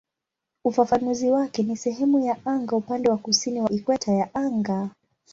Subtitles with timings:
[0.63, 4.89] Ufafanuzi wake ni "sehemu ya anga upande wa kusini wa ikweta ya anga".